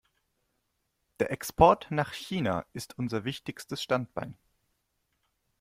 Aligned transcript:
Der 1.19 1.29
Export 1.29 1.91
nach 1.91 2.11
China 2.13 2.65
ist 2.73 2.97
unser 2.97 3.23
wichtigstes 3.23 3.83
Standbein. 3.83 4.35